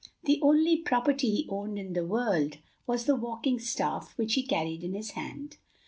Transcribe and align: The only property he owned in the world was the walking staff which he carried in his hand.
The 0.23 0.39
only 0.41 0.77
property 0.77 1.29
he 1.29 1.45
owned 1.47 1.77
in 1.77 1.93
the 1.93 2.03
world 2.03 2.57
was 2.87 3.05
the 3.05 3.15
walking 3.15 3.59
staff 3.59 4.13
which 4.17 4.33
he 4.33 4.41
carried 4.41 4.83
in 4.83 4.95
his 4.95 5.11
hand. 5.11 5.57